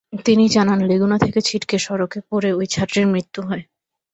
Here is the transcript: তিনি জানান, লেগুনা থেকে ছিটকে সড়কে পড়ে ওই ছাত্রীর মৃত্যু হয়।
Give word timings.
তিনি 0.25 0.43
জানান, 0.49 0.79
লেগুনা 0.85 1.17
থেকে 1.17 1.39
ছিটকে 1.41 1.77
সড়কে 1.79 2.19
পড়ে 2.29 2.49
ওই 2.53 2.65
ছাত্রীর 2.65 3.05
মৃত্যু 3.07 3.39
হয়। 3.41 3.63